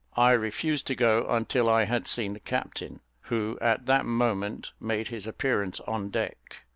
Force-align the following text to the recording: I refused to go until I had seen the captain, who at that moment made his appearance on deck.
I 0.17 0.31
refused 0.31 0.87
to 0.87 0.95
go 0.95 1.27
until 1.29 1.69
I 1.69 1.83
had 1.85 2.07
seen 2.07 2.33
the 2.33 2.39
captain, 2.39 3.01
who 3.25 3.59
at 3.61 3.85
that 3.85 4.03
moment 4.03 4.71
made 4.79 5.09
his 5.09 5.27
appearance 5.27 5.79
on 5.81 6.09
deck. 6.09 6.63